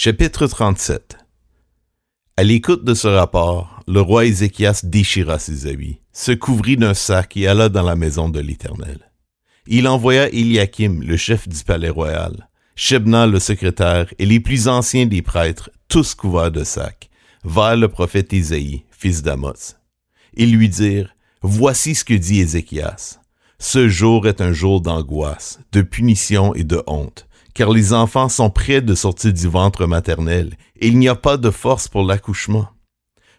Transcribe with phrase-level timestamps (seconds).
[0.00, 1.18] Chapitre 37
[2.36, 7.36] À l'écoute de ce rapport, le roi Ézéchias déchira ses habits, se couvrit d'un sac
[7.36, 9.10] et alla dans la maison de l'Éternel.
[9.66, 15.06] Il envoya Eliakim, le chef du palais royal, Shebna, le secrétaire, et les plus anciens
[15.06, 17.10] des prêtres, tous couverts de sacs,
[17.42, 19.74] vers le prophète Isaïe, fils d'Amos.
[20.34, 21.12] Ils lui dirent,
[21.42, 23.18] Voici ce que dit Ézéchias.
[23.58, 27.27] Ce jour est un jour d'angoisse, de punition et de honte
[27.58, 31.36] car les enfants sont près de sortir du ventre maternel, et il n'y a pas
[31.36, 32.68] de force pour l'accouchement.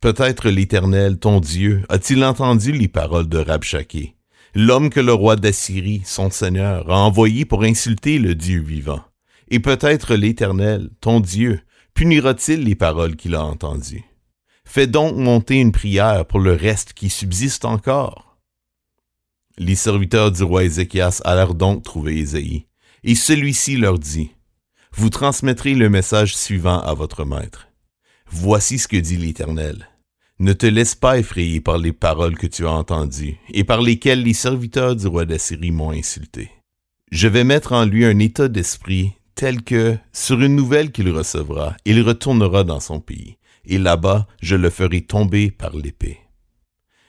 [0.00, 4.16] Peut-être l'Éternel, ton Dieu, a-t-il entendu les paroles de Rabshakeh,
[4.56, 9.00] l'homme que le roi d'Assyrie, son Seigneur, a envoyé pour insulter le Dieu vivant.
[9.48, 11.60] Et peut-être l'Éternel, ton Dieu,
[11.94, 14.02] punira-t-il les paroles qu'il a entendues?
[14.64, 18.40] Fais donc monter une prière pour le reste qui subsiste encore.
[19.56, 22.66] Les serviteurs du roi Ézéchias allèrent donc trouver Ésaïe,
[23.04, 24.32] et celui-ci leur dit,
[24.92, 27.68] Vous transmettrez le message suivant à votre maître.
[28.26, 29.88] Voici ce que dit l'Éternel.
[30.38, 34.22] Ne te laisse pas effrayer par les paroles que tu as entendues et par lesquelles
[34.22, 36.50] les serviteurs du roi d'Assyrie m'ont insulté.
[37.10, 41.76] Je vais mettre en lui un état d'esprit tel que, sur une nouvelle qu'il recevra,
[41.84, 46.18] il retournera dans son pays, et là-bas je le ferai tomber par l'épée.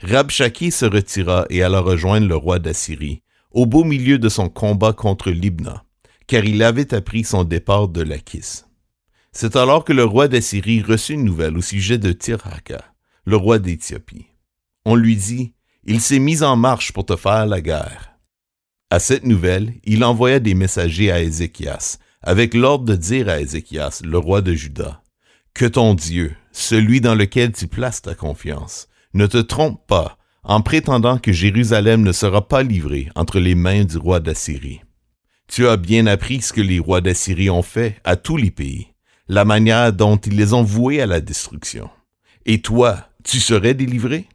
[0.00, 3.22] Rabshakeh se retira et alla rejoindre le roi d'Assyrie,
[3.54, 5.84] au beau milieu de son combat contre Libna,
[6.26, 8.64] car il avait appris son départ de Lachis.
[9.32, 12.84] C'est alors que le roi d'Assyrie reçut une nouvelle au sujet de Tirhaka,
[13.24, 14.26] le roi d'Éthiopie.
[14.84, 18.18] On lui dit, Il s'est mis en marche pour te faire la guerre.
[18.90, 24.02] À cette nouvelle, il envoya des messagers à Ézéchias, avec l'ordre de dire à Ézéchias,
[24.04, 25.02] le roi de Juda,
[25.52, 30.60] Que ton Dieu, celui dans lequel tu places ta confiance, ne te trompe pas en
[30.60, 34.80] prétendant que Jérusalem ne sera pas livrée entre les mains du roi d'Assyrie.
[35.48, 38.88] Tu as bien appris ce que les rois d'Assyrie ont fait à tous les pays,
[39.28, 41.88] la manière dont ils les ont voués à la destruction.
[42.46, 44.26] Et toi, tu serais délivré?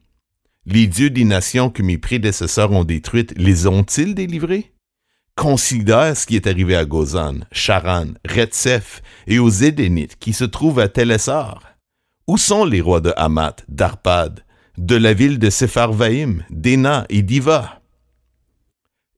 [0.66, 4.74] Les dieux des nations que mes prédécesseurs ont détruites les ont-ils délivrés?
[5.36, 10.80] Considère ce qui est arrivé à Gozan, Charan, Retsef et aux Édénites qui se trouvent
[10.80, 11.62] à Télessar.
[12.28, 14.44] Où sont les rois de Hamath, d'Arpad,
[14.80, 17.82] de la ville de Sepharvaïm, d'Ena et d'Iva.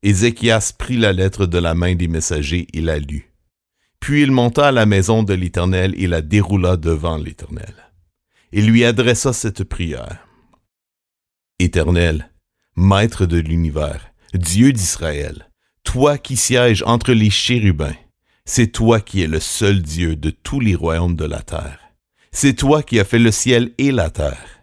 [0.02, 3.32] Ézéchias prit la lettre de la main des messagers et la lut.
[4.00, 7.76] Puis il monta à la maison de l'Éternel et la déroula devant l'Éternel.
[8.52, 10.28] Il lui adressa cette prière.
[11.60, 12.32] Éternel,
[12.76, 15.52] Maître de l'univers, Dieu d'Israël,
[15.84, 17.96] toi qui sièges entre les chérubins,
[18.46, 21.80] c'est toi qui es le seul Dieu de tous les royaumes de la terre.
[22.32, 24.61] C'est toi qui as fait le ciel et la terre.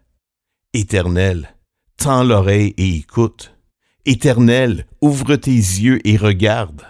[0.75, 1.57] Éternel,
[1.97, 3.57] tends l'oreille et écoute.
[4.05, 6.83] Éternel, ouvre tes yeux et regarde.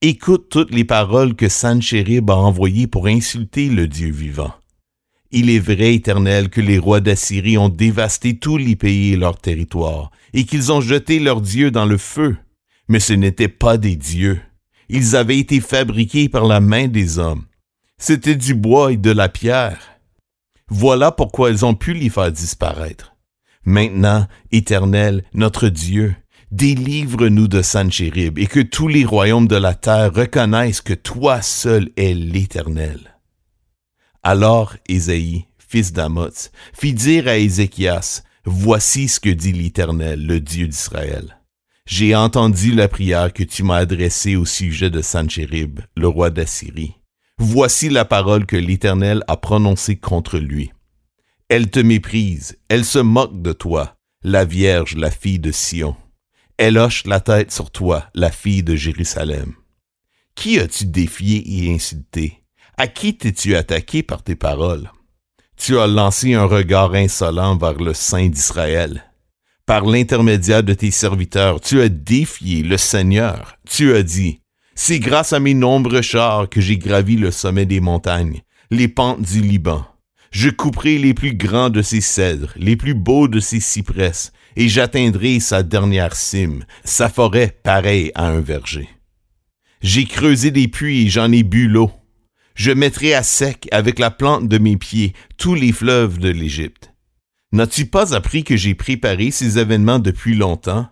[0.00, 4.54] Écoute toutes les paroles que Sanchérib a envoyées pour insulter le Dieu vivant.
[5.30, 9.38] Il est vrai, Éternel, que les rois d'Assyrie ont dévasté tous les pays et leurs
[9.38, 12.38] territoires, et qu'ils ont jeté leurs dieux dans le feu.
[12.88, 14.40] Mais ce n'étaient pas des dieux.
[14.88, 17.44] Ils avaient été fabriqués par la main des hommes.
[17.98, 19.95] C'était du bois et de la pierre.
[20.68, 23.14] Voilà pourquoi ils ont pu les faire disparaître.
[23.64, 26.14] Maintenant, Éternel, notre Dieu,
[26.50, 31.90] délivre-nous de Sanchérib et que tous les royaumes de la terre reconnaissent que toi seul
[31.96, 33.16] es l'Éternel.
[34.22, 40.68] Alors Ésaïe, fils d'Amoz, fit dire à Ézéchias, Voici ce que dit l'Éternel, le Dieu
[40.68, 41.40] d'Israël.
[41.84, 46.94] J'ai entendu la prière que tu m'as adressée au sujet de Sanchérib, le roi d'Assyrie.
[47.38, 50.72] Voici la parole que l'Éternel a prononcée contre lui.
[51.48, 55.96] Elle te méprise, elle se moque de toi, la Vierge, la fille de Sion.
[56.56, 59.52] Elle hoche la tête sur toi, la fille de Jérusalem.
[60.34, 62.42] Qui as-tu défié et insulté?
[62.78, 64.90] À qui t'es-tu attaqué par tes paroles?
[65.56, 69.04] Tu as lancé un regard insolent vers le Saint d'Israël.
[69.66, 73.56] Par l'intermédiaire de tes serviteurs, tu as défié le Seigneur.
[73.68, 74.40] Tu as dit,
[74.78, 79.22] c'est grâce à mes nombreux chars que j'ai gravi le sommet des montagnes, les pentes
[79.22, 79.84] du Liban.
[80.30, 84.68] Je couperai les plus grands de ses cèdres, les plus beaux de ses cypresses, et
[84.68, 88.88] j'atteindrai sa dernière cime, sa forêt pareille à un verger.
[89.80, 91.90] J'ai creusé des puits et j'en ai bu l'eau.
[92.54, 96.92] Je mettrai à sec avec la plante de mes pieds tous les fleuves de l'Égypte.
[97.52, 100.86] N'as-tu pas appris que j'ai préparé ces événements depuis longtemps,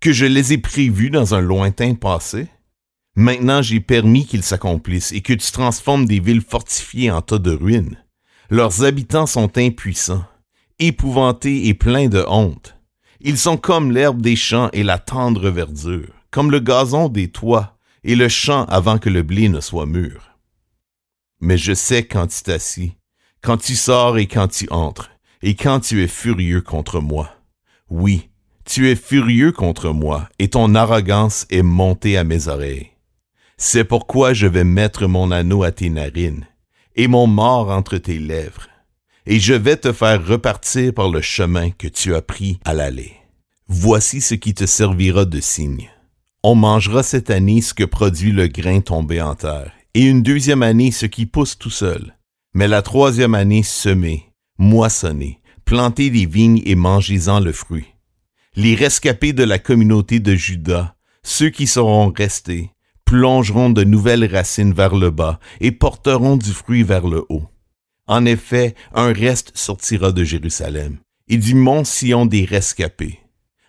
[0.00, 2.48] que je les ai prévus dans un lointain passé?
[3.14, 7.50] Maintenant j'ai permis qu'ils s'accomplissent et que tu transformes des villes fortifiées en tas de
[7.50, 7.98] ruines.
[8.48, 10.24] Leurs habitants sont impuissants,
[10.78, 12.76] épouvantés et pleins de honte.
[13.20, 17.76] Ils sont comme l'herbe des champs et la tendre verdure, comme le gazon des toits
[18.02, 20.36] et le champ avant que le blé ne soit mûr.
[21.40, 22.92] mais je sais quand tu t'assis,
[23.42, 25.10] quand tu sors et quand tu entres,
[25.42, 27.34] et quand tu es furieux contre moi.
[27.90, 28.30] Oui,
[28.64, 32.91] tu es furieux contre moi, et ton arrogance est montée à mes oreilles.
[33.64, 36.48] C'est pourquoi je vais mettre mon anneau à tes narines,
[36.96, 38.66] et mon mort entre tes lèvres,
[39.24, 43.12] et je vais te faire repartir par le chemin que tu as pris à l'aller.
[43.68, 45.88] Voici ce qui te servira de signe.
[46.42, 50.64] On mangera cette année ce que produit le grain tombé en terre, et une deuxième
[50.64, 52.16] année ce qui pousse tout seul,
[52.54, 57.86] mais la troisième année semez, moissonnez, plantez des vignes et mangez-en le fruit.
[58.56, 62.72] Les rescapés de la communauté de Judas, ceux qui seront restés,
[63.12, 67.46] plongeront de nouvelles racines vers le bas et porteront du fruit vers le haut.
[68.06, 70.96] En effet, un reste sortira de Jérusalem,
[71.28, 73.20] et du mont Sion des rescapés.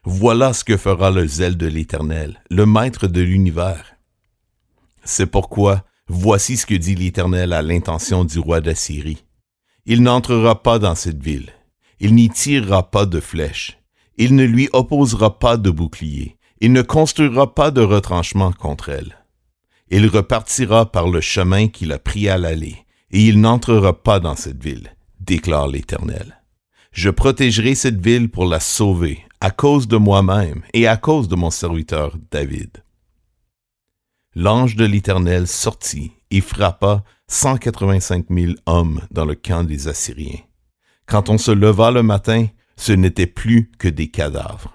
[0.05, 3.97] Voilà ce que fera le zèle de l'Éternel, le Maître de l'univers.
[5.03, 9.25] C'est pourquoi, voici ce que dit l'Éternel à l'intention du roi d'Assyrie.
[9.85, 11.51] Il n'entrera pas dans cette ville,
[11.99, 13.77] il n'y tirera pas de flèche,
[14.15, 19.17] il ne lui opposera pas de bouclier, il ne construira pas de retranchement contre elle.
[19.95, 22.77] Il repartira par le chemin qu'il a pris à l'aller,
[23.11, 26.41] et il n'entrera pas dans cette ville, déclare l'Éternel.
[26.91, 31.35] Je protégerai cette ville pour la sauver, à cause de moi-même et à cause de
[31.35, 32.83] mon serviteur David.
[34.33, 40.39] L'ange de l'Éternel sortit et frappa cent quatre-vingt-cinq mille hommes dans le camp des Assyriens.
[41.05, 42.47] Quand on se leva le matin,
[42.77, 44.73] ce n'était plus que des cadavres.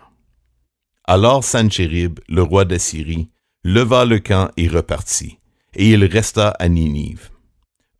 [1.03, 3.31] Alors Sanchérib, le roi d'Assyrie,
[3.65, 5.39] leva le camp et repartit,
[5.75, 7.31] et il resta à Ninive.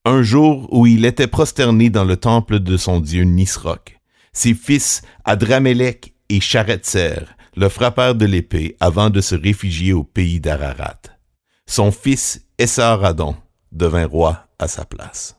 [0.05, 3.99] Un jour où il était prosterné dans le temple de son dieu Nisroch,
[4.33, 7.21] ses fils Adramélec et Charetzer
[7.57, 11.01] le frappèrent de l'épée avant de se réfugier au pays d'Ararat.
[11.67, 13.37] Son fils Essaradon
[13.73, 15.38] devint roi à sa place.